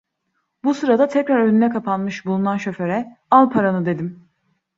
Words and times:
Bu 0.63 0.73
sırada 0.73 1.07
tekrar 1.07 1.39
önüne 1.47 1.69
kapanmış 1.69 2.25
bulunan 2.25 2.57
şoföre: 2.57 3.17
"Al 3.31 3.49
paranı!" 3.49 3.85
dedim. 3.85 4.29